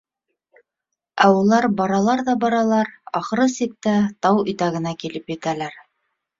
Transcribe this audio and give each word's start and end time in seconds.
Ә 1.25 1.27
улар 1.41 1.67
баралар 1.81 2.25
ҙа 2.31 2.35
баралар, 2.45 2.91
ахыр 3.21 3.45
сиктә, 3.59 3.95
тау 4.27 4.43
итәгенә 4.57 4.99
килеп 5.05 5.33
етәләр. 5.39 5.81